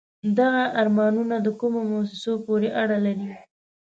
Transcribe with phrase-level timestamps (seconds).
[0.37, 3.29] دغه آرمانون د کومو موسسو پورې اړه لري؟